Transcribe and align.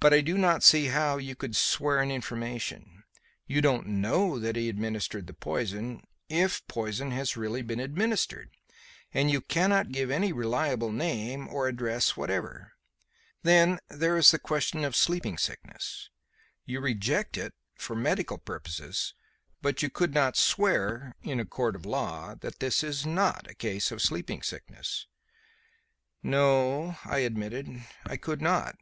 But 0.00 0.12
I 0.14 0.20
do 0.20 0.36
not 0.38 0.62
see 0.64 0.86
how 0.86 1.16
you 1.18 1.34
could 1.36 1.54
swear 1.54 2.00
an 2.00 2.10
information. 2.10 3.04
You 3.46 3.60
don't 3.60 3.86
know 3.86 4.38
that 4.38 4.56
he 4.56 4.68
administered 4.68 5.26
the 5.26 5.32
poison 5.34 6.04
if 6.28 6.64
poison 6.68 7.10
has 7.12 7.36
really 7.36 7.62
been 7.62 7.80
administered 7.80 8.50
and 9.14 9.30
you 9.30 9.40
cannot 9.40 9.92
give 9.92 10.10
any 10.10 10.32
reliable 10.32 10.90
name 10.92 11.48
or 11.48 11.66
any 11.66 11.74
address 11.76 12.16
whatever. 12.16 12.72
Then 13.42 13.78
there 13.88 14.16
is 14.16 14.30
the 14.30 14.38
question 14.40 14.84
of 14.84 14.94
sleeping 14.96 15.36
sickness. 15.38 16.10
You 16.64 16.80
reject 16.80 17.36
it 17.36 17.54
for 17.76 17.94
medical 17.96 18.38
purposes, 18.38 19.14
but 19.62 19.82
you 19.82 19.90
could 19.90 20.14
not 20.14 20.36
swear, 20.36 21.14
in 21.22 21.38
a 21.40 21.44
court 21.44 21.74
of 21.74 21.86
law, 21.86 22.34
that 22.36 22.58
this 22.58 22.82
is 22.84 23.06
not 23.06 23.48
a 23.50 23.54
case 23.54 23.90
of 23.90 24.02
sleeping 24.02 24.42
sickness." 24.42 25.06
"No," 26.24 26.96
I 27.04 27.18
admitted, 27.18 27.84
"I 28.04 28.16
could 28.16 28.40
not." 28.42 28.76